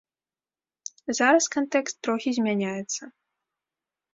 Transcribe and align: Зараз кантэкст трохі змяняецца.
Зараз 1.17 1.45
кантэкст 1.55 1.95
трохі 2.07 2.33
змяняецца. 2.39 3.01